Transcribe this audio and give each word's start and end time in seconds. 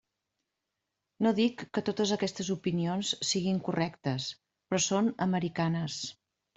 No 1.25 1.33
dic 1.39 1.65
que 1.77 1.83
totes 1.91 2.15
aquestes 2.17 2.51
opinions 2.57 3.13
siguin 3.35 3.63
correctes, 3.71 4.29
però 4.69 4.85
són 4.91 5.15
americanes. 5.31 6.05